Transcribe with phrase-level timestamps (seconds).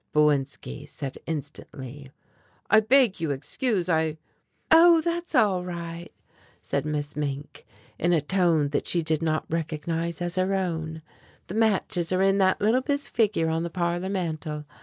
[0.13, 2.09] Bowinski said instantly.
[2.71, 4.17] "I beg you excuse, I"
[4.71, 4.99] "Oh!
[5.01, 6.09] that's all right,"
[6.59, 7.67] said Miss Mink
[7.99, 11.03] in a tone that she did not recognize as her own,
[11.45, 14.65] "the matches are in that little bisque figure on the parlor mantel.